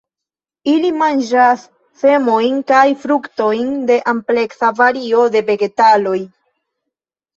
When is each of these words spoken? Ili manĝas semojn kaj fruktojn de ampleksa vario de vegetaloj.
Ili 0.69 0.89
manĝas 1.01 1.65
semojn 2.03 2.57
kaj 2.73 2.81
fruktojn 3.05 3.69
de 3.91 3.99
ampleksa 4.15 4.73
vario 4.81 5.29
de 5.37 5.45
vegetaloj. 5.51 6.17